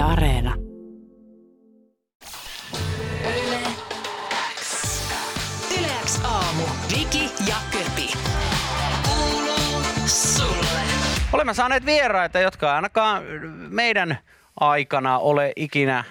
[0.00, 0.54] Yle Areena.
[5.78, 6.62] Yleäks aamu.
[6.96, 8.12] Viki ja Köpi.
[9.08, 10.80] Kuuluu sulle.
[11.32, 13.22] Olemme saaneet vieraita, jotka ainakaan
[13.68, 14.18] meidän
[14.60, 16.04] aikana ole ikinä,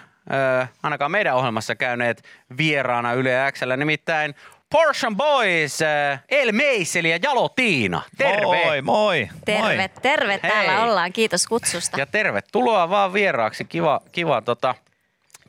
[0.84, 2.24] ainakaan meidän ohjelmassa käyneet
[2.58, 3.78] vieraana Yle Xllä.
[3.78, 4.36] Nimittäin
[4.70, 5.86] Porsche Boys, ö,
[6.30, 8.02] El Meiseli ja Jalo Tiina.
[8.18, 8.66] Terve!
[8.66, 9.30] Moi, moi.
[9.46, 9.90] Terve, moi.
[10.02, 10.38] terve.
[10.38, 10.82] Täällä Hei.
[10.84, 11.14] ollaan.
[11.14, 12.00] Kiitos kutsusta.
[12.00, 13.66] Ja tervetuloa vaan vieraaksi.
[13.66, 14.76] Kiva, kiva, tota,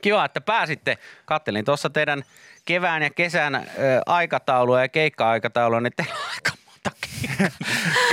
[0.01, 0.97] kiva että pääsitte.
[1.25, 2.23] Kattelin tuossa teidän
[2.65, 3.61] kevään ja kesän ö,
[4.05, 7.47] aikataulua ja keikka-aikataulua, niin teillä on aika monta keikkaa,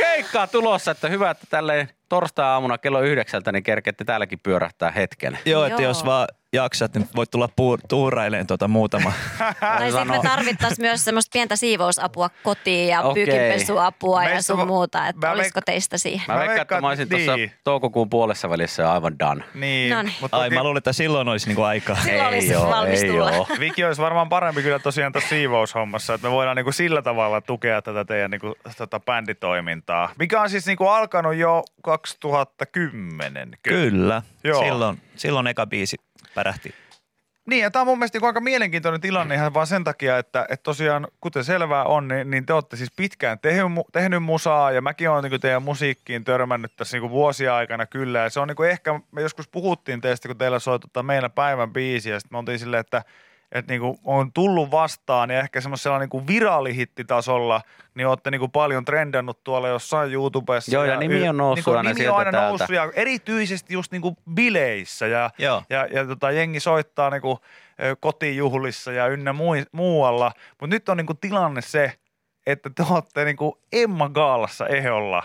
[0.29, 0.91] keikkaa tulossa.
[0.91, 5.39] Että hyvä, että tälleen torstai-aamuna kello yhdeksältä niin kerkette täälläkin pyörähtää hetken.
[5.45, 5.91] Joo, että Joo.
[5.91, 9.13] jos vaan jaksat, niin voit tulla puu- tuuraileen tuota muutama.
[9.61, 13.27] Tai sitten me tarvittaisiin myös semmoista pientä siivousapua kotiin ja Okei.
[13.27, 15.09] pyykinpesuapua ja sun va- muuta.
[15.09, 16.25] Että mä olisiko veik- teistä siihen?
[16.29, 17.53] Mä veikkaan, että mä olisin tuossa niin.
[17.65, 19.45] toukokuun puolessa välissä aivan done.
[19.55, 20.15] Niin, Noniin.
[20.21, 21.97] mutta Ai, mä luulin, että silloin olisi niinku aikaa.
[21.97, 23.31] Silloin olisi valmis tulla.
[23.31, 23.47] oo.
[23.61, 27.83] Viki olisi varmaan parempi kyllä tosiaan tuossa siivoushommassa, että me voidaan niinku sillä tavalla tukea
[27.83, 33.51] tätä teidän niinku, tota bänditoimintaa, mikä on siis niinku alkanut jo 2010.
[33.63, 34.23] Kyllä.
[34.45, 34.63] Joo.
[34.65, 35.97] Silloin, silloin eka biisi
[36.35, 36.75] pärähti.
[37.47, 40.47] Niin, ja tämä on mun mielestä niinku aika mielenkiintoinen tilanne ihan vaan sen takia, että,
[40.51, 44.83] että tosiaan, kuten selvää on, niin, niin te olette siis pitkään tehnyt, tehnyt musaa, ja
[44.83, 48.63] mäkin olen niinku teidän musiikkiin törmännyt tässä niinku vuosia aikana kyllä, ja se on niinku
[48.63, 52.39] ehkä, me joskus puhuttiin teistä, kun teillä soi tota meillä päivän biisi, ja sitten me
[52.39, 53.03] oltiin silleen, että
[53.53, 57.61] että niinku on tullut vastaan ja ehkä semmoisella niinku viraalihittitasolla,
[57.95, 60.73] niin olette niinku paljon trendannut tuolla jossain YouTubessa.
[60.75, 62.49] Joo, ja nimi on noussut niinku, aina nimi on aina täältä.
[62.49, 65.63] noussut ja erityisesti just niinku bileissä ja, Joo.
[65.71, 67.39] ja, ja tota, jengi soittaa niinku,
[68.01, 70.33] kotijuhlissa ja ynnä mui, muualla.
[70.61, 71.93] Mutta nyt on niinku tilanne se,
[72.47, 75.23] että te olette niinku Emma Gaalassa eholla.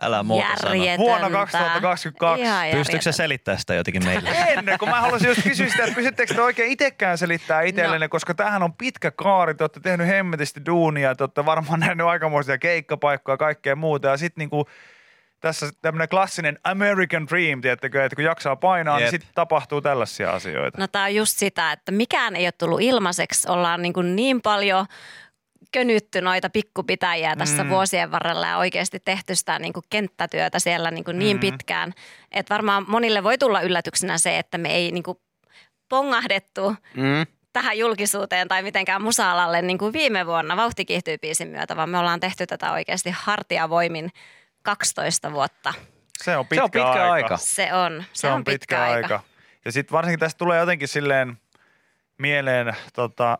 [0.00, 0.74] Älä muuta sano.
[0.74, 0.98] Järjetöntä.
[0.98, 2.44] Vuonna 2022.
[2.44, 4.30] Ihan Pystyykö se selittää sitä jotenkin meille?
[4.56, 8.10] Ennen, kun mä haluaisin just kysyä sitä, että pystyttekö te oikein itsekään selittää itsellenne, no.
[8.10, 12.58] koska tämähän on pitkä kaari, te olette tehnyt hemmetisti duunia, te olette varmaan nähnyt aikamoisia
[12.58, 14.66] keikkapaikkoja ja kaikkea muuta, ja sitten niinku
[15.42, 19.10] tässä tämmöinen klassinen American Dream, tiedättekö, että kun jaksaa painaa, niin Jep.
[19.10, 20.78] sitten tapahtuu tällaisia asioita.
[20.78, 23.48] No tämä on just sitä, että mikään ei ole tullut ilmaiseksi.
[23.48, 24.86] Ollaan niin, kuin niin paljon
[25.72, 27.70] könytty noita pikkupitäjiä tässä Mm.
[27.70, 31.40] vuosien varrella ja oikeasti tehty sitä niin kuin kenttätyötä siellä niin, kuin niin Mm.
[31.40, 31.92] pitkään.
[32.32, 35.18] Että varmaan monille voi tulla yllätyksenä se, että me ei niin kuin
[35.88, 37.26] pongahdettu Mm.
[37.52, 41.98] tähän julkisuuteen tai mitenkään musa-alalle niin kuin viime vuonna vauhti kiihtyy biisin myötä, vaan me
[41.98, 44.10] ollaan tehty tätä oikeasti hartiavoimin
[44.62, 45.74] 12 vuotta.
[46.18, 47.12] Se on pitkä, Se on pitkä aika.
[47.12, 47.36] aika.
[47.36, 49.20] Se on, se, on pitkä, aika.
[49.64, 51.38] Ja sitten varsinkin tästä tulee jotenkin silleen
[52.18, 53.38] mieleen, tota,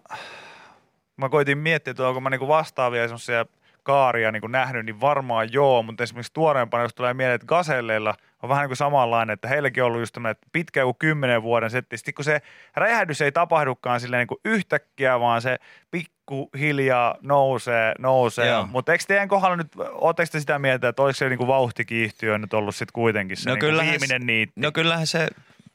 [1.22, 3.46] mä koitin miettiä, että onko mä niinku vastaavia semmoisia
[3.82, 8.48] kaaria niinku nähnyt, niin varmaan joo, mutta esimerkiksi tuoreempana, jos tulee mieleen, että Gaselleilla on
[8.48, 11.96] vähän niin kuin samanlainen, että heilläkin on ollut just tämmöinen pitkä joku kymmenen vuoden setti.
[11.96, 12.42] Sitten kun se
[12.76, 15.58] räjähdys ei tapahdukaan silleen niin kuin yhtäkkiä, vaan se
[15.90, 18.48] pikkuhiljaa nousee, nousee.
[18.48, 18.66] Joo.
[18.66, 22.38] Mutta eikö teidän kohdalla nyt, ootteko te sitä mieltä, että oliko se niin kuin vauhtikiihtyö
[22.38, 24.60] nyt ollut sitten kuitenkin se No niin kuin kyllähän viimeinen niitti?
[24.60, 25.28] No kyllähän se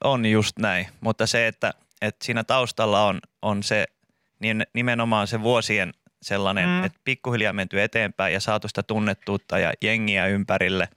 [0.03, 3.85] on just näin, mutta se, että, että siinä taustalla on, on se
[4.39, 6.83] niin nimenomaan se vuosien sellainen, Mm.
[6.83, 10.89] että pikkuhiljaa menty eteenpäin ja saatu sitä tunnettuutta ja jengiä ympärille.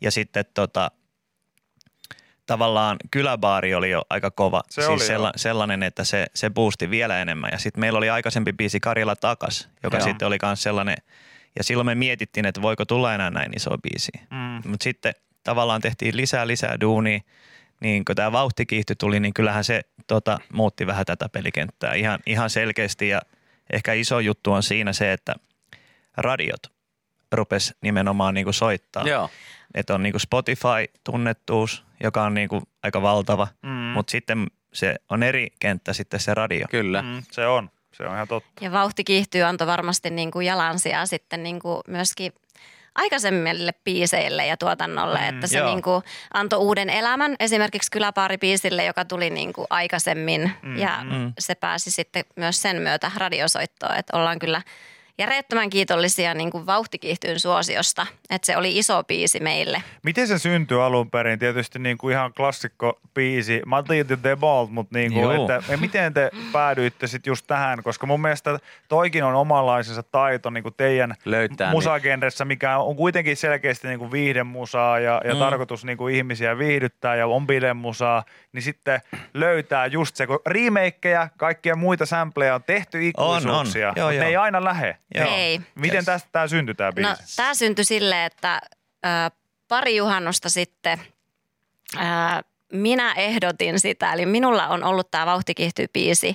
[0.00, 0.90] Ja sitten tota,
[2.46, 4.62] tavallaan kyläbaari oli jo aika kova.
[4.70, 7.50] Se siis oli sella, sellainen, että se, se boosti vielä enemmän.
[7.52, 10.04] Ja sitten meillä oli aikaisempi biisi Karjala takas, joka Joo.
[10.04, 10.96] sitten oli myös sellainen.
[11.58, 14.12] Ja silloin me mietittiin, että voiko tulla enää näin iso biisi.
[14.30, 14.70] Mm.
[14.70, 15.14] Mutta sitten
[15.44, 17.20] tavallaan tehtiin lisää lisää duunia.
[17.80, 22.50] Niin kun tämä vauhtikiihty tuli, niin kyllähän se tota, muutti vähän tätä pelikenttää ihan, ihan
[22.50, 23.08] selkeästi.
[23.08, 23.22] Ja
[23.72, 25.34] ehkä iso juttu on siinä se, että
[26.16, 26.62] radiot
[27.32, 29.08] rupes nimenomaan niinku soittaa.
[29.08, 29.30] Joo.
[29.74, 33.70] Että on niinku Spotify-tunnettuus, joka on niinku aika valtava, Mm.
[33.70, 36.66] mutta sitten se on eri kenttä sitten se radio.
[36.70, 37.02] Kyllä.
[37.02, 38.64] Mm, se on, se on ihan totta.
[38.64, 42.32] Ja vauhti kiihtyy antoi varmasti niin kuin jalansijaa sitten niin kuin myöskin
[42.98, 45.66] aikaisemmille biiseille ja tuotannolle, Mm, että se joo.
[45.70, 46.02] niin kuin
[46.34, 51.32] antoi uuden elämän esimerkiksi Kyläpaari-biisille, joka tuli niin kuin aikaisemmin Mm, ja mm.
[51.38, 54.62] se pääsi sitten myös sen myötä radiosoittoon, että ollaan kyllä
[55.18, 59.82] järjettömän kiitollisia niin kuin vauhtikiihtyyn suosiosta, että se oli iso biisi meille.
[60.02, 61.38] Miten se syntyi alun perin?
[61.38, 63.62] Tietysti niin kuin ihan klassikko biisi.
[63.66, 67.82] Mä otin The Ball, mutta niin kuin, että miten te päädyitte sitten just tähän?
[67.82, 73.36] Koska mun mielestä toikin on omanlaisensa taito niin kuin teidän Löytää musagenressä, mikä on kuitenkin
[73.36, 75.40] selkeästi niin kuin viihdemusaa ja, ja Mm.
[75.40, 79.00] tarkoitus niin kuin ihmisiä viihdyttää ja on bilemusaa, niin sitten
[79.34, 83.94] löytää just se, kun remakeja, kaikkia muita sampleja on tehty ikuisuuksia, on.
[83.96, 84.28] Joo, mutta ne joo.
[84.30, 84.96] ei aina lähe.
[85.14, 85.34] Joo.
[85.36, 85.60] Ei.
[85.74, 86.04] Miten Yes.
[86.04, 87.10] tästä tämä syntyi tämä biisi?
[87.10, 88.60] No tämä syntyi silleen, että
[89.06, 89.08] ö,
[89.68, 91.00] pari juhannusta sitten
[91.96, 91.98] ö,
[92.72, 94.12] minä ehdotin sitä.
[94.12, 96.34] Eli minulla on ollut tämä Vauhti kiihtyy biisi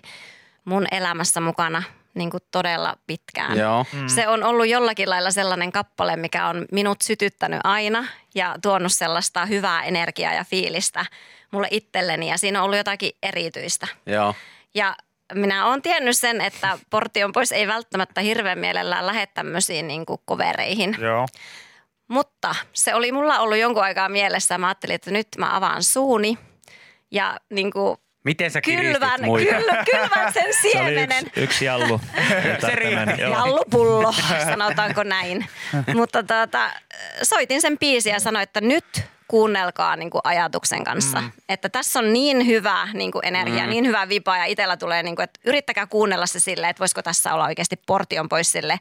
[0.65, 1.83] mun elämässä mukana
[2.13, 3.57] niin kuin todella pitkään.
[3.57, 3.85] Joo.
[3.93, 4.07] Mm.
[4.07, 9.45] Se on ollut jollakin lailla sellainen kappale, mikä on minut sytyttänyt aina ja tuonut sellaista
[9.45, 11.05] hyvää energiaa ja fiilistä
[11.51, 13.87] mulle itselleni ja siinä on ollut jotakin erityistä.
[14.05, 14.35] Joo.
[14.75, 14.95] Ja
[15.33, 20.95] minä olen tiennyt sen, että Portion pois ei välttämättä hirveän mielellään lähde tämmöisiin niin kovereihin.
[20.99, 21.25] Joo.
[22.07, 24.57] Mutta se oli mulla ollut jonkun aikaa mielessä.
[24.57, 26.37] Mä ajattelin, että nyt mä avaan suuni
[27.11, 29.55] ja niin kuin Miten sä kylvän, muita?
[29.55, 31.25] kyl, kylvän sen Se oli siemenen.
[31.25, 32.01] yksi, yksi jallu.
[32.61, 33.21] Se.
[33.21, 34.13] Jallupullo,
[34.45, 35.45] sanotaanko näin.
[35.95, 36.69] Mutta tuota,
[37.23, 38.85] soitin sen biisin ja sanoin, että nyt
[39.33, 41.21] kuunnelkaa niin kuin ajatuksen kanssa.
[41.21, 41.31] Mm.
[41.49, 43.69] Että tässä on niin hyvä niin kuin energia, mm.
[43.69, 47.01] niin hyvä vipa ja itsellä tulee, niin kuin, että yrittäkää kuunnella se silleen, että voisiko
[47.01, 48.79] tässä olla oikeasti portion pois sille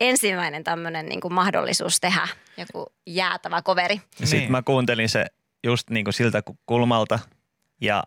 [0.00, 3.94] ensimmäinen tämmöinen niin kuin mahdollisuus tehdä joku jäätävä koveri.
[3.94, 4.52] Ja sitten Niin.
[4.52, 5.26] mä kuuntelin se
[5.64, 7.18] just niin kuin siltä ku- kulmalta
[7.80, 8.04] ja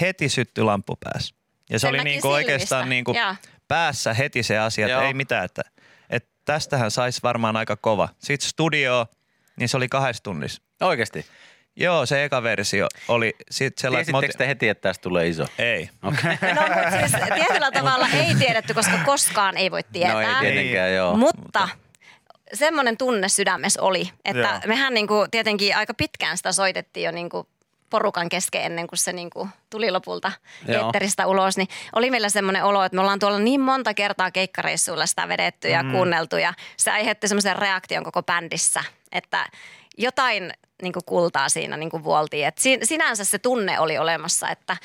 [0.00, 1.34] heti syttyi lamppu päässä.
[1.70, 3.34] Ja se Sen oli niin kuin oikeastaan niin kuin Joo.
[3.68, 5.02] päässä heti se asia, että Joo.
[5.02, 5.62] ei mitään, että,
[6.10, 8.08] että tästähän saisi varmaan aika kova.
[8.18, 9.06] Sitten studio,
[9.58, 10.62] niin se oli kahdessa tunnissa.
[10.80, 11.26] Oikeasti.
[11.76, 14.06] Joo, se eka versio oli sitten sellainen...
[14.06, 15.44] Tiesittekö te heti, että tästä tulee iso?
[15.58, 15.90] Ei.
[16.02, 16.36] Okay.
[16.54, 20.14] No mutta siis tietyllä tavalla ei tiedetty, koska koskaan ei voi tietää.
[20.14, 21.16] No ei tietenkään, joo.
[21.16, 21.68] Mutta
[22.54, 24.60] semmoinen tunne sydämessä oli, että Joo.
[24.66, 27.48] mehän niinku tietenkin aika pitkään sitä soitettiin jo niinku
[27.90, 30.32] porukan kesken ennen kuin se niinku tuli lopulta
[30.68, 30.84] Joo.
[30.84, 35.06] eetteristä ulos, niin oli meillä semmoinen olo, että me ollaan tuolla niin monta kertaa keikkareissuilla
[35.06, 35.92] sitä vedetty ja mm.
[35.92, 39.48] kuunneltu ja se aiheutti semmoisen reaktion koko bändissä, että
[39.98, 40.52] jotain
[40.82, 42.46] niin kuin kultaa siinä niin kuin vuoltiin.
[42.46, 44.76] Et si- sinänsä se tunne oli olemassa, että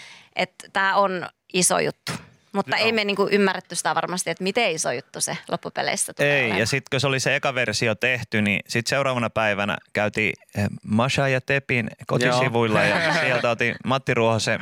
[0.73, 2.11] tämä on iso juttu.
[2.53, 2.85] Mutta Joo.
[2.85, 6.39] ei me niin kuin ymmärretty sitä varmasti, että miten iso juttu se loppupeleissä tulee Ei,
[6.39, 6.59] olemaan.
[6.59, 10.65] ja sitten kun se oli se eka versio tehty, niin sitten seuraavana päivänä käytiin eh,
[10.83, 14.61] Masha ja Tepin kotisivuilla ja sieltä otin Matti Ruohosen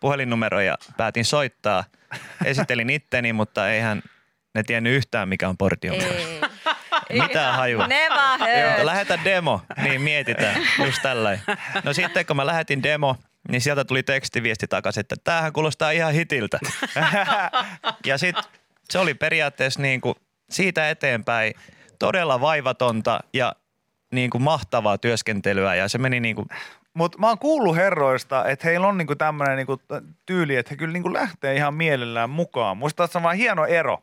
[0.00, 1.84] puhelinnumero ja päätin soittaa.
[2.44, 4.02] Esittelin itteni, mutta eihän
[4.54, 5.94] ne tiennyt yhtään, mikä on portion.
[5.94, 6.40] Ei.
[7.22, 7.86] Mitään hajua.
[7.86, 8.84] Never Joo, heard.
[8.86, 11.42] lähetä demo, niin mietitään just tällainen.
[11.84, 13.16] No sitten kun mä lähetin demo,
[13.48, 16.58] niin sieltä tuli tekstiviesti takaisin, että tämähän kuulostaa ihan hitiltä.
[18.06, 18.44] ja sitten
[18.90, 20.14] se oli periaatteessa niin kuin
[20.50, 21.54] siitä eteenpäin
[21.98, 23.52] todella vaivatonta ja
[24.12, 26.48] niin kuin mahtavaa työskentelyä ja se meni niin kuin,
[26.94, 29.80] Mutta mä oon kuullut herroista, että heillä on niinku tämmöinen niinku
[30.26, 32.76] tyyli, että he kyllä niinku lähtee ihan mielellään mukaan.
[32.76, 34.02] Musta tässä on vaan hieno ero.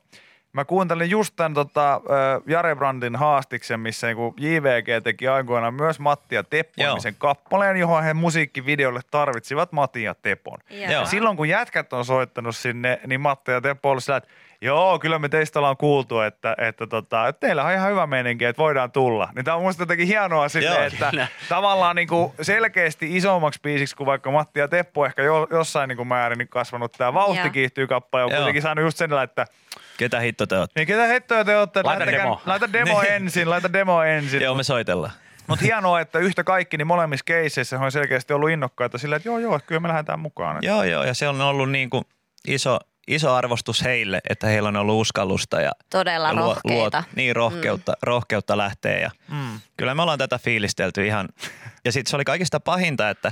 [0.57, 2.01] Mä kuuntelin just tämän tota,
[2.47, 6.89] Jare Brandin haastiksen, missä niinku JVG teki aikoinaan myös Matti ja Teppo Joo.
[6.89, 10.57] nimisen kappaleen, johon he musiikkivideolle tarvitsivat Matti ja Tepon.
[10.69, 10.91] Joo.
[10.91, 14.29] Ja silloin kun jätkät on soittanut sinne, niin Matti ja Teppo ollut sillä, että
[14.61, 18.45] joo, kyllä me teistä ollaan kuultu, että, että, tota, että teillä on ihan hyvä meininki,
[18.45, 19.29] että voidaan tulla.
[19.35, 21.27] Niin tämä on musta jotenkin hienoa silleen, Joo, että kyllä.
[21.49, 25.97] tavallaan niin kuin selkeästi isommaksi biisiksi kuin vaikka Matti ja Teppo ehkä jo, jossain niin
[25.97, 26.91] kuin määrin niin kasvanut.
[26.97, 27.49] Tämä Vauhti Joo.
[27.49, 28.37] kiihtyy kappale on Joo.
[28.37, 29.45] kuitenkin saanut just sen, että
[29.97, 30.79] ketä hitto te ootte?
[30.79, 32.41] niin ketä hettoja te olette, Laita lähettäkää- demo.
[32.45, 33.13] laita demo Niin.
[33.13, 34.41] ensin, laita demo ensin.
[34.41, 35.13] Joo, me soitellaan.
[35.47, 39.39] Mutta hienoa, että yhtä kaikki, niin molemmissa keisseissä on selkeästi ollut innokkaita sillä, että joo
[39.39, 40.57] joo, kyllä me lähdetään mukaan.
[40.61, 42.03] Joo, joo, ja se on ollut niin kuin
[42.47, 47.03] iso, iso arvostus heille, että heillä on ollut uskallusta ja Todella ja rohkeita.
[47.15, 47.97] niin, rohkeutta, mm.
[48.01, 48.99] rohkeutta lähteä.
[48.99, 49.59] Ja Mm.
[49.77, 51.29] Kyllä me ollaan tätä fiilistelty ihan.
[51.85, 53.31] Ja sitten se oli kaikista pahinta, että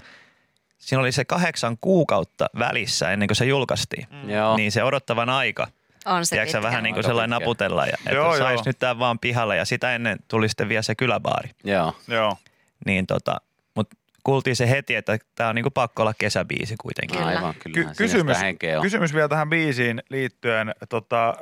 [0.77, 4.07] siinä oli se kahdeksan kuukautta välissä ennen kuin se julkaistiin.
[4.11, 4.29] Mm.
[4.29, 4.57] Joo.
[4.57, 5.67] Niin se odottavan aika.
[6.05, 7.85] On se Tiedätkö, vähän niin kuin sellainen naputella.
[7.85, 8.63] Ja, että Joo, sais joo.
[8.65, 9.57] nyt tää vaan pihalle.
[9.57, 11.49] Ja sitä ennen tuli sitten vielä se kyläbaari.
[11.63, 11.95] Joo.
[12.07, 12.37] Joo.
[12.85, 13.41] Niin tota,
[13.75, 17.17] mutta kuultiin se heti, että tämä on niinku pakko olla kesäbiisi kuitenkin.
[17.17, 17.29] Kyllä.
[17.29, 18.81] Aivan, Ky- kysymys, kysymys, sitä henkeä on.
[18.81, 20.75] kysymys vielä tähän biisiin liittyen.
[20.89, 21.33] Tota,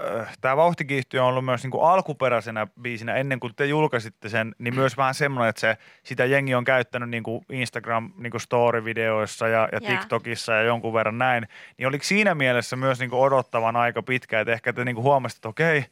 [0.42, 4.98] Tämä Vauhtikiihtyy on ollut myös niinku alkuperäisenä biisinä ennen kuin te julkaisitte sen, niin myös
[4.98, 9.82] vähän semmoinen, että se, sitä jengi on käyttänyt niinku Instagram niinku story-videoissa ja, ja.
[9.82, 11.48] TikTokissa ja jonkun verran näin.
[11.78, 15.50] Niin oliko siinä mielessä myös niinku odottavan aika pitkä, että ehkä te niinku huomasitte, että
[15.50, 15.90] okei, että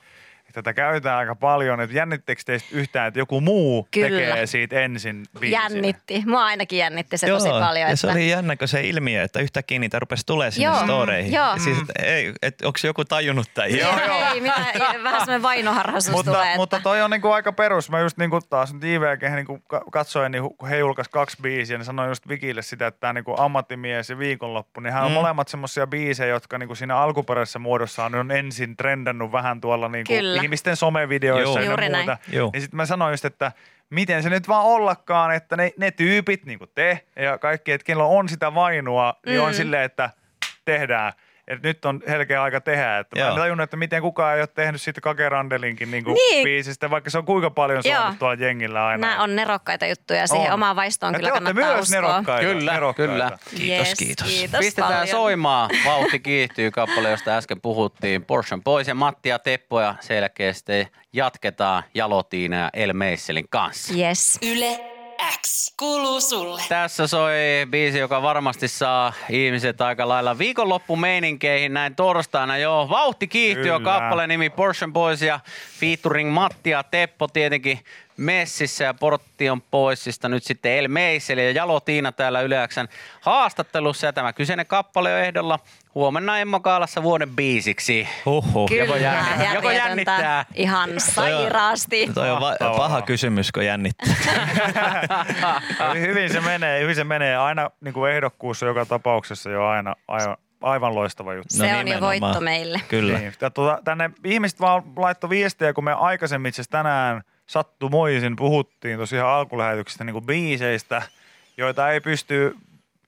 [0.51, 1.81] tätä käytetään aika paljon.
[1.81, 4.09] Että jännittekö teistä yhtään, että joku muu Kyllä.
[4.09, 5.51] tekee siitä ensin biisin?
[5.61, 6.23] Jännitti.
[6.25, 7.77] Mua ainakin jännitti se tosi paljon.
[7.81, 7.95] ja että...
[7.95, 11.33] se oli jännä, kun se ilmiö, että yhtäkkiä niitä rupesi tulemaan sinne Joo, storeihin.
[11.33, 11.57] joo.
[11.57, 13.77] Siis, että ei, että onko joku tajunnut tämän?
[13.77, 14.33] Joo, joo.
[14.33, 14.55] Ei, mitä,
[15.03, 16.55] vähän semmoinen vainoharhaisuus mutta, tulee.
[16.57, 16.83] mutta että...
[16.83, 17.89] toi on niinku aika perus.
[17.89, 21.77] Mä just niinku taas nyt IVG niinku ka- katsoin, niin kun he julkaisi kaksi biisiä,
[21.77, 25.15] niin sanoin just Vikille sitä, että tämä niinku ammattimies ja viikonloppu, niin hän on Mm.
[25.15, 30.40] molemmat semmoisia biisejä, jotka niinku siinä alkuperäisessä muodossaan on ensin trendannut vähän tuolla niinku Kyllä.
[30.43, 31.59] Ihmisten somevideoissa Joo.
[31.59, 32.05] ja Juuri näin.
[32.05, 32.17] muuta.
[32.31, 32.49] Joo.
[32.53, 33.51] Niin sitten mä sanoin just, että
[33.89, 37.85] miten se nyt vaan ollakaan, että ne, ne tyypit, niin kuin te ja kaikki, että
[37.85, 39.53] kenellä on sitä vainua, niin on Mm.
[39.55, 40.09] silleen, että
[40.65, 41.13] tehdään.
[41.53, 42.99] Että nyt on helkeä aika tehdä.
[42.99, 46.43] Että mä en tajunnut, että miten kukaan ei ole tehnyt siitä Kake Randelinkin niin Niin.
[46.43, 47.95] biisistä, vaikka se on kuinka paljon Joo.
[48.01, 49.07] soinut tuolla jengillä aina.
[49.07, 50.27] Nämä on nerokkaita juttuja.
[50.27, 50.53] Siihen On.
[50.53, 52.01] omaan vaistoon ja kyllä kannattaa myös uskoa.
[52.01, 52.41] nerokkaita.
[52.47, 53.11] Kyllä, nerokkaita.
[53.11, 53.37] kyllä.
[53.55, 54.27] Kiitos, Yes, kiitos.
[54.27, 55.07] kiitos Pistetään paljon.
[55.07, 55.69] soimaan.
[55.85, 58.25] Vauhti kiihtyy kappale, josta äsken puhuttiin.
[58.25, 59.95] Porschen pois ja Matti ja Teppo ja
[60.51, 63.93] sitten jatketaan Jalotiina ja El Meisselin kanssa.
[63.93, 64.39] Yes.
[64.41, 64.79] Yle
[65.41, 66.61] X kuuluu sulle.
[66.69, 67.33] Tässä soi
[67.69, 72.87] biisi, joka varmasti saa ihmiset aika lailla viikonloppumeininkeihin näin torstaina jo.
[72.89, 73.99] Vauhti kiihtyy on Kyllä.
[73.99, 75.39] kappale nimi Porsche Boys ja
[75.79, 77.79] featuring Matti ja Teppo tietenkin
[78.21, 82.87] messissä ja Portti on poissista nyt sitten El Meiseli ja Jalo Tiina täällä Yleäksän
[83.21, 85.59] haastattelussa ja tämä kyseinen kappale on ehdolla
[85.95, 88.07] huomenna Emma Kaalassa vuoden biisiksi.
[88.25, 88.69] Huhhuh.
[88.69, 90.45] Kyllä, Joko jännittää- joko jännittää?
[90.55, 92.09] Ihan sairaasti.
[92.13, 92.77] Toi on va- Mahtavaa.
[92.77, 94.15] paha kysymys, kun jännittää.
[95.99, 97.37] hyvin se menee, hyvin se menee.
[97.37, 101.55] Aina niin kuin ehdokkuus on joka tapauksessa jo aina aivan, aivan loistava juttu.
[101.57, 102.81] Se on jo voitto meille.
[102.87, 103.19] Kyllä.
[103.19, 103.33] Niin.
[103.41, 109.29] Ja tuota, tänne ihmiset vaan laittoi viestejä, kun me aikaisemmin itse tänään sattumoisin puhuttiin tosiaan
[109.29, 111.01] alkulähetyksestä niin kuin biiseistä,
[111.57, 112.55] joita ei pysty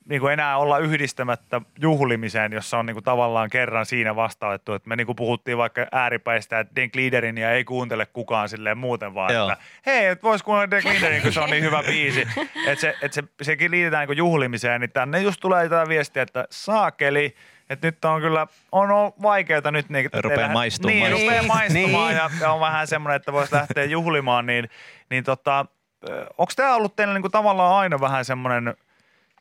[0.10, 4.90] niin kuin enää olla yhdistämättä juhlimiseen, jossa on niin kuin tavallaan kerran siinä vastautettu, että
[4.90, 9.14] me niin kuin puhuttiin vaikka ääripäistä, että Den Gliederin ja ei kuuntele kukaan silleen muuten
[9.14, 9.52] vaan, Joo.
[9.52, 12.28] että hei, et vois kuunnella Den Gliederin, kun se on niin hyvä biisi.
[12.68, 16.24] Että se, että se, sekin liitetään niin kuin juhlimiseen, niin tänne just tulee tätä viestiä,
[16.24, 17.36] että saakeli,
[17.74, 19.90] että nyt on kyllä, on, on vaikeaa nyt.
[19.90, 20.98] Niin, että Rupeaa tehdä- maistumaan.
[21.00, 21.48] Niin, rupeaa Niin.
[21.48, 22.18] maistumaan Niin.
[22.18, 24.70] ja, ja on vähän semmoinen, että voisi lähteä juhlimaan, niin,
[25.10, 25.66] niin tota,
[26.38, 28.74] onko tämä ollut teillä niinku tavallaan aina vähän semmoinen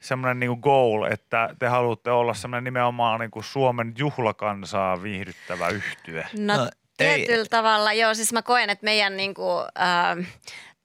[0.00, 6.26] semmoinen niinku goal, että te haluatte olla semmoinen nimenomaan niinku Suomen juhlakansaa viihdyttävä yhtye?
[6.38, 7.16] No, No, ei.
[7.26, 8.14] tietyllä tavalla, joo.
[8.14, 10.26] Siis mä koen, että meidän niinku, äh,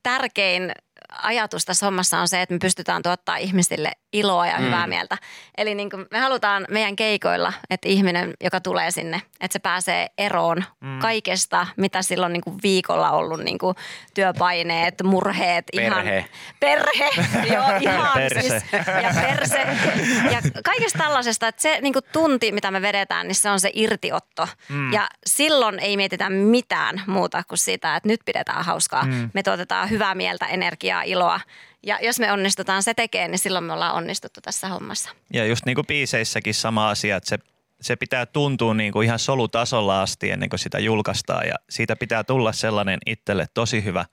[0.04, 0.72] tärkein
[1.24, 5.18] ajatus tässä hommassa on se, että me pystytään tuottaa ihmisille iloa ja hyvää mieltä.
[5.58, 10.08] Eli niin kuin me halutaan meidän keikoilla, että ihminen, joka tulee sinne, että se pääsee
[10.18, 11.00] eroon mm.
[11.00, 13.76] kaikesta, mitä silloin niin kuin viikolla ollut niin kuin
[14.14, 15.66] työpaineet, murheet.
[15.76, 16.18] Perhe.
[16.18, 17.10] Ihan, perhe,
[17.54, 18.42] joo ihan Perse.
[18.42, 18.64] siis.
[19.04, 19.68] Ja perse.
[20.32, 23.72] Ja kaikesta tällaisesta, että se niin kuin tunti, mitä me vedetään, niin se on se
[23.74, 24.48] irtiotto.
[24.70, 24.94] Mm.
[24.94, 29.06] Ja silloin ei mietitä mitään muuta kuin sitä, että nyt pidetään hauskaa.
[29.06, 29.30] Mm.
[29.34, 31.40] Me tuotetaan hyvää mieltä, energiaa, iloa.
[31.88, 35.10] Ja jos me onnistutaan se tekemään, niin silloin me ollaan onnistuttu tässä hommassa.
[35.34, 37.40] Ja just niin kuin biiseissäkin sama asia, että se,
[37.82, 42.24] se pitää tuntua niin kuin ihan solutasolla asti ennen kuin sitä julkaistaan ja siitä pitää
[42.24, 44.06] tulla sellainen itselle tosi hyvä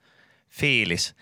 [0.51, 1.15] fiilis.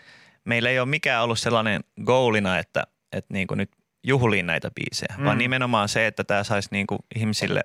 [0.45, 2.83] Meillä ei ole mikään ollut sellainen goalina, että,
[3.13, 3.71] että niin kuin nyt
[4.05, 5.25] juhliin näitä biisejä, mm.
[5.25, 7.65] vaan nimenomaan se, että tämä saisi niin kuin ihmisille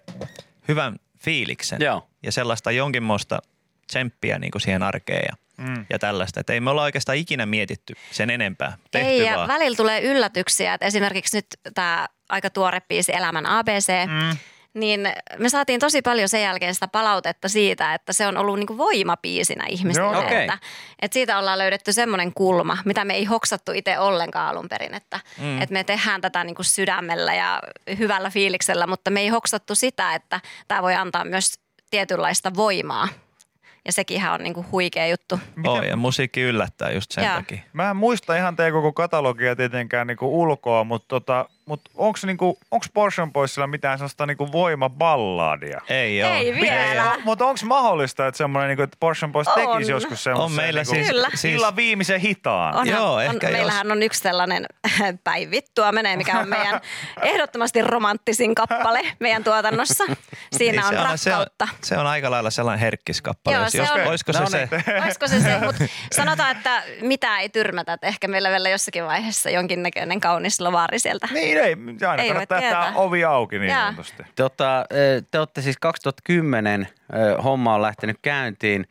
[0.67, 2.10] hyvän fiiliksen Joo.
[2.24, 3.39] ja sellaista jonkinmoista
[3.88, 5.85] tsemppiä niin kuin siihen arkeen ja, Mm.
[5.89, 6.39] ja tällaista.
[6.39, 8.77] Että ei me olla oikeastaan ikinä mietitty sen enempää.
[8.91, 9.47] Tehty Ei, ja vaan.
[9.47, 10.73] välillä tulee yllätyksiä.
[10.73, 14.37] Että esimerkiksi nyt tämä aika tuore biisi Elämän ABC, mm.
[14.73, 18.77] niin me saatiin tosi paljon sen jälkeen sitä palautetta siitä, että se on ollut niinku
[18.77, 20.07] voimapiisinä ihmisille.
[20.07, 20.25] Joo.
[20.25, 20.41] Okei.
[20.41, 20.57] Että,
[21.01, 24.93] että siitä ollaan löydetty semmoinen kulma, mitä me ei hoksattu itse ollenkaan alun perin.
[24.93, 25.61] Että, mm.
[25.61, 27.61] että me tehdään tätä niinku sydämellä ja
[27.97, 31.53] hyvällä fiiliksellä, mutta me ei hoksattu sitä, että tämä voi antaa myös
[31.89, 33.07] tietynlaista voimaa.
[33.88, 35.39] Ja sekinhän on niinku huikea juttu.
[35.67, 37.36] Oh, ja musiikki yllättää just sen Joo.
[37.36, 37.60] takia.
[37.74, 42.57] Mä en muista ihan teidän koko katalogia tietenkään niinku ulkoa, mutta tota, mut onko niinku,
[42.71, 45.81] onks Portion Boysilla mitään sellaista niinku voimaballadia?
[45.89, 46.38] Ei ole.
[46.38, 47.15] Ei vielä.
[47.24, 49.53] Mutta onko mahdollista, että semmoinen, niinku, että Portion Boys On.
[49.55, 51.27] tekisi joskus semmoisen On meillä niinku, siis- Kyllä.
[51.36, 52.69] siis- illan viimeisen hitaan?
[52.75, 54.65] Onhan, Joo, on, ehkä jos- meillähän on yksi sellainen
[55.24, 56.81] päin vittua menee, mikä on meidän
[57.21, 60.03] ehdottomasti romanttisin kappale meidän tuotannossa.
[60.57, 61.65] Siinä on Niin se rakkautta.
[61.67, 63.55] Se on, se on aika lailla sellainen herkkiskappale.
[63.55, 64.69] Joo, Jos- se jos, on- Olisiko No se se?
[64.88, 65.03] niin.
[65.03, 67.93] Olisiko se se, mutta sanotaan, että mitä ei tyrmätä.
[67.93, 71.27] Että ehkä meillä vielä jossakin vaiheessa jonkinnäköinen kaunis lovaari sieltä.
[71.31, 71.75] Niin, ei,
[72.07, 74.23] aina Ei kannattaa jättää ovi auki niin sanotusti.
[74.35, 74.85] Tota,
[75.31, 78.87] te olette siis 2010 ö, homma on lähtenyt käyntiin.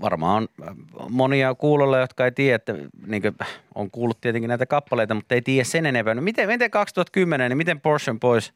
[0.00, 0.78] Varmaan on
[1.10, 2.74] monia kuulolla, jotka ei tiedä, että
[3.06, 3.36] niin kuin,
[3.74, 6.14] on kuullut tietenkin näitä kappaleita, mutta ei tiedä sen enempää.
[6.14, 8.52] No miten, miten 2010, niin miten Portion Boys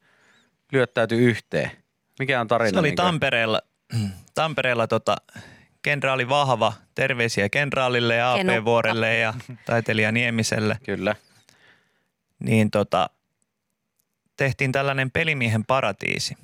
[0.73, 1.71] lyöttäytyi yhteen?
[2.19, 2.71] Mikä on tarina?
[2.71, 3.61] Se oli niin Tampereella,
[4.35, 5.17] Tampereella tota,
[5.83, 6.73] kenraali Vahva.
[6.95, 8.59] Terveisiä kenraalille ja Kenukka.
[8.59, 9.35] AP-vuorelle ja
[9.67, 10.79] taiteilija Niemiselle.
[10.85, 11.15] Kyllä.
[12.39, 13.11] Niin tota,
[14.37, 16.37] tehtiin tällainen Pelimiehen paratiisi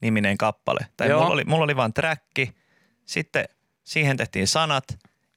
[0.00, 0.86] niminen kappale.
[0.96, 1.20] Tai Joo.
[1.20, 2.54] mulla oli, mulla oli vaan träkki,
[3.06, 3.44] sitten
[3.84, 4.84] siihen tehtiin sanat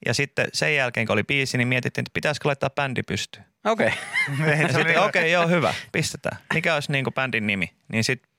[0.05, 3.45] ja sitten sen jälkeen kun oli biisi, niin mietittiin, että pitäisikö laittaa bändi pystyyn.
[3.65, 3.91] Okei.
[3.91, 6.37] Se sitten oli- okei, okay, joo hyvä, pistetään.
[6.53, 7.73] Mikä olisi niin kuin bändin nimi?
[7.87, 8.29] Niin sitten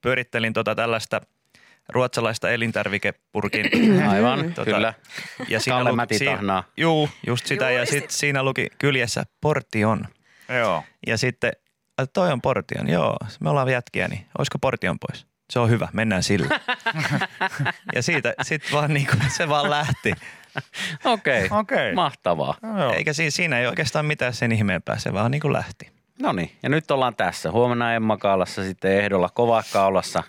[0.00, 1.20] pyörittelin tota tällaista
[1.88, 3.66] ruotsalaista elintarvikepurkin.
[4.10, 4.94] Aivan, Tota, kyllä.
[5.48, 6.64] Ja Kalle luki- Mätitahnaa.
[6.76, 7.70] Juu, just sitä.
[7.70, 10.08] Ja sitten siinä luki kyljessä Portion.
[10.58, 10.84] Joo.
[11.06, 11.52] Ja sitten,
[11.98, 13.16] että toi on Portion, joo.
[13.40, 15.26] Me ollaan jätkiä, niin olisiko Portion pois?
[15.50, 16.60] se on hyvä, mennään sillä.
[17.94, 20.12] ja siitä sit vaan niin kuin, se vaan lähti.
[21.04, 21.94] Okei, Okei.
[21.94, 22.54] mahtavaa.
[22.62, 22.92] No, joo.
[22.92, 25.90] Eikä siinä, siinä ei oikeastaan mitään sen ihmeempää, se vaan niin kuin lähti.
[26.18, 27.50] No niin, ja nyt ollaan tässä.
[27.50, 30.22] Huomenna Emma Kaalassa sitten ehdolla kovakaulassa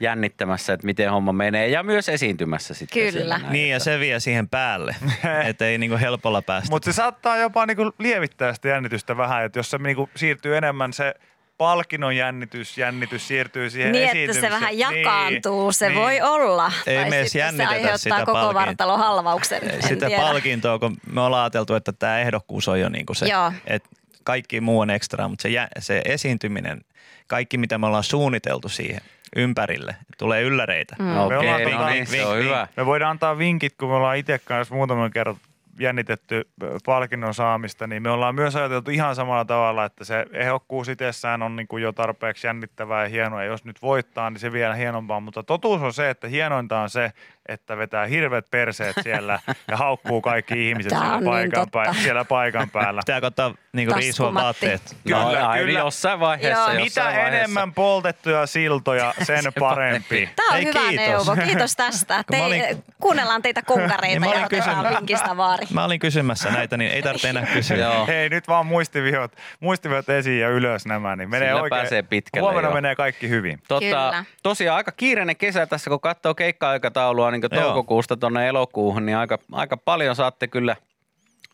[0.00, 3.12] jännittämässä, että miten homma menee ja myös esiintymässä sitten.
[3.12, 3.40] Kyllä.
[3.50, 4.96] Niin ja se vie siihen päälle,
[5.50, 6.70] että ei niin kuin helpolla päästä.
[6.70, 10.92] Mutta se saattaa jopa niinku lievittää sitä jännitystä vähän, että jos se niinku siirtyy enemmän
[10.92, 11.14] se
[11.58, 15.98] palkinnon jännitys, jännitys siirtyy siihen Niin, että se vähän Niin, jakaantuu, se niin.
[15.98, 16.72] voi olla.
[16.86, 18.54] Ei tai me edes se aiheuttaa sitä koko palkintoa.
[18.66, 19.70] vartalon halvauksen.
[19.70, 20.22] En sitä tiedä.
[20.22, 23.52] palkintoa, kun me ollaan ajateltu, että tämä ehdokkuus on jo niin kuin se, Joo.
[23.66, 23.88] että
[24.24, 26.80] kaikki muu on ekstra, mutta se, jä, se esiintyminen,
[27.26, 29.00] kaikki mitä me ollaan suunniteltu siihen
[29.36, 30.96] ympärille, tulee ylläreitä.
[30.98, 31.04] Mm.
[31.04, 32.68] Me ollaan Okei, no niin, se on Vink, hyvä.
[32.76, 35.36] Me voidaan antaa vinkit, kun me ollaan itse kanssa muutaman kerran
[35.80, 36.48] jännitetty
[36.84, 41.56] palkinnon saamista, niin me ollaan myös ajateltu ihan samalla tavalla, että se ehdokkuus itsessään on
[41.56, 43.42] niin kuin jo tarpeeksi jännittävää ja hienoa.
[43.42, 45.20] Ja jos nyt voittaa, niin se vielä hienompaa.
[45.20, 47.12] Mutta totuus on se, että hienointa on se,
[47.50, 52.24] että vetää hirvet perseet siellä ja haukkuu kaikki ihmiset siellä on niin paikan, pää, siellä
[52.24, 53.00] paikan päällä.
[53.06, 54.82] Pitääkö ottaa niin kuin riisua vaatteet?
[55.10, 55.78] No, Kyllä, aina kyllä.
[55.78, 56.72] jossain vaiheessa.
[56.72, 56.72] Joo.
[56.72, 57.28] Jossain Mitä vaiheessa.
[57.38, 60.28] enemmän poltettuja siltoja, sen parempi.
[60.36, 61.06] Tämä on Hei, hyvä kiitos.
[61.06, 61.36] neuvo.
[61.44, 62.24] Kiitos tästä.
[62.30, 65.66] Te, olin- Kuunnellaan teitä konkareita Niin mä ja otetaan vinkistä vaari.
[65.74, 67.76] Mä olin kysymässä näitä, niin ei tarvitse enää kysyä.
[67.76, 68.06] Joo.
[68.06, 71.80] Hei, nyt vaan muistivihot, muistivihot esiin ja ylös nämä, niin menee Sillä oikein.
[71.80, 72.74] pääsee pitkälle, Huomenna joo.
[72.74, 73.58] menee kaikki hyvin.
[73.68, 74.24] Tota, Kyllä.
[74.42, 77.62] tosiaan aika kiireinen kesä tässä, kun katsoo keikka-aikataulua niin Joo.
[77.62, 80.76] toukokuusta tuonne elokuuhun, niin aika, aika paljon saatte kyllä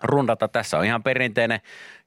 [0.02, 0.48] rundata.
[0.48, 1.60] Tässä on ihan perinteinen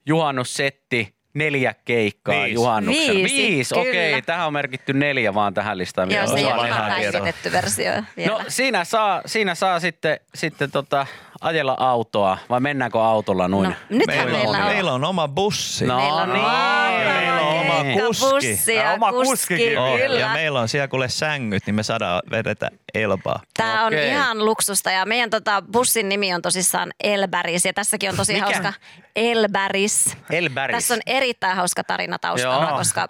[0.06, 2.54] juhannussetti, neljä keikkaa Viisi.
[2.54, 3.14] juhannuksena.
[3.14, 3.90] Viisi, Viisi kyllä.
[3.90, 4.22] okei.
[4.22, 6.12] Tähän on merkitty neljä vaan tähän listaan.
[6.12, 8.32] Joo, se vanhaa ihan versio vielä.
[8.32, 11.08] No siinä saa, siinä saa sitten, sitten tota,
[11.42, 13.70] ajella autoa, vai mennäänkö autolla noin?
[13.70, 14.68] No, nythän Meillä, meillä on, on.
[14.74, 15.86] meillä on oma bussi.
[15.86, 16.46] No Meillä on niin.
[16.46, 18.26] oma Meillä on oma kuski.
[18.32, 20.20] bussi Ja ja oma kuski, kuskikin Oh, kyllä.
[20.20, 23.42] ja meillä on siellä kuule sängyt, niin me saadaan vedetä elbaa.
[23.58, 24.08] Tämä on Okei.
[24.10, 28.46] ihan luksusta ja meidän tota, bussin nimi on tosissaan Elbäris ja tässäkin on tosi Mikä?
[28.46, 28.74] hauska
[29.16, 30.18] Elbäris.
[30.30, 30.76] Elbäris.
[30.76, 32.78] Tässä on erittäin hauska tarina taustalla, Joo.
[32.78, 33.10] koska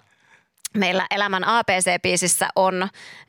[0.76, 2.88] meillä Elämän ABC-biisissä on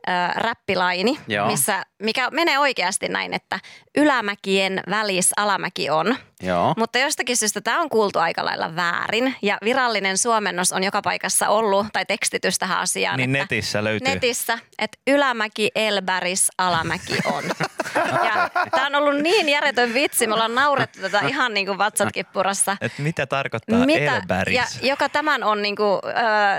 [0.09, 1.47] äh, räppilaini, Joo.
[1.47, 3.59] missä, mikä menee oikeasti näin, että
[3.97, 6.15] ylämäkien välis alamäki on.
[6.43, 6.73] Joo.
[6.77, 11.49] Mutta jostakin syystä tämä on kuultu aika lailla väärin ja virallinen suomennos on joka paikassa
[11.49, 13.17] ollut tai tekstitys tähän asiaan.
[13.17, 14.13] Niin että netissä löytyy.
[14.13, 17.43] Netissä, että ylämäki, Elbäris, alamäki on.
[18.23, 22.09] Ja tämä on ollut niin järjetön vitsi, me ollaan naurettu tätä ihan niin kuin vatsat
[22.13, 22.77] kippurassa.
[22.81, 24.55] Et mitä tarkoittaa Elbäris?
[24.55, 26.11] ja joka tämän on niinku, ö,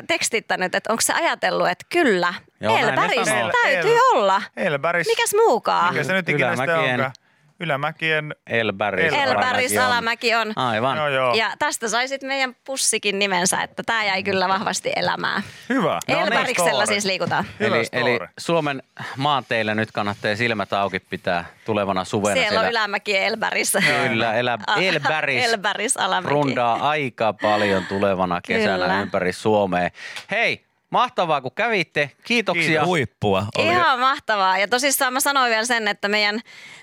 [0.09, 3.29] tekstittänyt, että onko se ajatellut, että kyllä, Joo, Elbäris
[3.63, 4.43] täytyy El- olla.
[4.57, 5.07] Elbäris.
[5.07, 5.93] Mikäs muukaan?
[5.95, 7.13] Mikä se nyt ikinä sitten Ylämäkien- onkaan?
[7.61, 8.35] Ylämäkien.
[8.47, 9.13] Elbäris.
[9.13, 9.85] Elbäris, on.
[9.85, 10.53] alamäki on.
[10.57, 10.97] Aivan.
[10.97, 11.35] Joo, joo.
[11.35, 15.43] Ja tästä sai sitten meidän pussikin nimensä, että tämä jäi kyllä vahvasti elämään.
[15.69, 15.99] Hyvä.
[16.09, 16.87] No, Elbäriksellä story.
[16.87, 17.45] siis liikutaan.
[17.61, 18.01] Hyvä Eli, story.
[18.03, 18.83] eli Suomen
[19.17, 23.73] maanteille nyt kannattaa silmät auki pitää tulevana suvena Siellä on ylämäki Elbäris.
[24.09, 26.33] Kyllä, elä, Elbäris Elbäris, alamäki.
[26.35, 29.01] rundaa aika paljon tulevana kesänä Kyllä.
[29.01, 29.89] ympäri Suomea.
[30.31, 32.11] Hei, mahtavaa kun kävitte.
[32.25, 32.67] Kiitoksia.
[32.67, 32.87] Kiitos.
[32.87, 33.67] Huippua oli.
[33.67, 34.59] Ihan mahtavaa.
[34.59, 36.41] Ja tosissaan mä sanoin vielä sen, että meidän,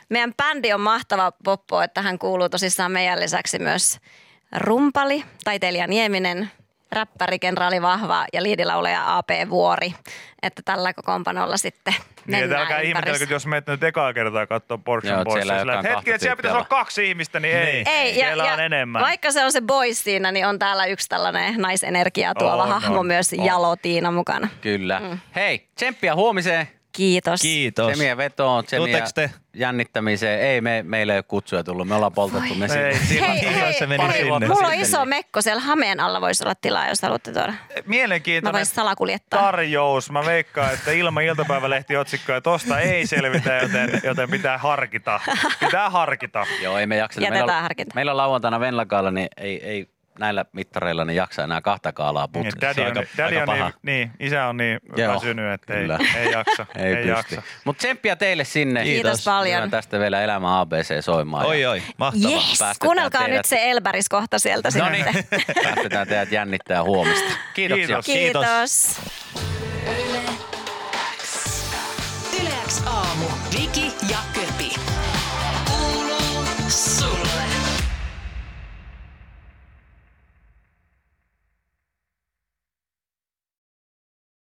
[0.10, 4.00] meidän bändi on mahtava poppo, että hän kuuluu tosissaan meidän lisäksi myös
[4.58, 6.52] rumpali, taiteilija Nieminen,
[6.92, 9.94] räppäri Kenraali Vahva ja liidilauleja AP Vuori.
[10.44, 14.48] Että tällä kokoonpanolla sitten Niin, että mennään älkää ihmetellä, että jos menet nyt ekaa kertaa
[14.48, 17.74] katsoa Joo, Portion sillä että olekaan hetki, että siellä pitäisi olla kaksi ihmistä, niin ei.
[17.74, 17.88] Niin.
[17.88, 19.02] Ei, ja, siellä ja on enemmän.
[19.02, 23.00] vaikka se on se boys siinä, niin on täällä yksi tällainen naisenergiaa tuova On, hahmo
[23.00, 23.46] on, myös on.
[23.46, 24.48] Jalo Tiina mukana.
[24.62, 25.00] Kyllä.
[25.00, 25.20] Mm.
[25.36, 26.79] Hei, tsemppiä huomiseen.
[26.92, 27.42] Kiitos.
[27.42, 27.92] Kiitos.
[27.92, 29.32] Semien vetoon, semien te?
[29.54, 30.42] jännittämiseen.
[30.42, 31.88] Ei, me, meille ei ole kutsuja tullut.
[31.88, 32.88] Me ollaan poltettu ne sinne.
[32.88, 34.48] Ei, Hei, Hei, hei, se meni hei, sinne.
[34.48, 37.48] mulla on iso mekko siellä Hameen alla voisi olla tilaa, jos haluatte tuoda.
[37.52, 39.42] Mä Mielenkiintoinen voisin salakuljettaa.
[39.42, 40.12] tarjous.
[40.12, 45.20] Mä veikkaan, että ilman iltapäivälehtiotsikkoja tosta ei selvitä, joten, joten pitää harkita.
[45.60, 46.46] Pitää harkita.
[46.62, 47.22] Joo, ei me jaksa.
[47.22, 47.96] Meillä, on, harkinta.
[47.96, 49.88] meillä on lauantaina Venlakaalla, niin ei, ei
[50.20, 52.68] näillä mittareilla niin jaksa enää kahta kaalaa Niin, putkessa.
[52.68, 53.72] daddy on, aika- daddy aika on niin, paha.
[53.82, 56.66] niin, isä on niin Joo, väsynyt, että ei, ei jaksa.
[56.76, 57.42] Ei, ei jaksa.
[57.66, 58.84] Mutta tsemppiä teille sinne.
[58.84, 59.58] Kiitos paljon.
[59.60, 61.46] Lyön tästä vielä elämä ABC soimaan.
[61.46, 62.32] Oi oi, mahtavaa.
[62.32, 63.38] Yes, kuunnelkaa teidät.
[63.38, 65.42] nyt se Elbäris kohta sieltä No niin, sitten.
[65.64, 67.30] päästetään teidät jännittää huomista.
[67.54, 67.88] Kiitoksia.
[67.88, 68.06] Kiitos.
[68.06, 69.00] Kiitos.
[72.42, 73.26] Yle X aamu.
[73.60, 74.18] Viki ja.